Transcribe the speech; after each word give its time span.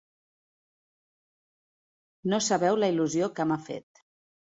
No 2.33 2.39
sabeu 2.45 2.79
la 2.81 2.89
il·lusió 2.95 3.29
que 3.41 3.47
m'ha 3.51 3.59
fet! 3.69 4.03